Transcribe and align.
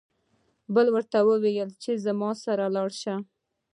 بل 0.73 0.87
ورته 0.95 1.17
وايي 1.27 1.65
چې 1.83 1.91
زما 2.05 2.31
سره 2.43 2.65
لاړ 2.75 2.89
شه. 3.01 3.15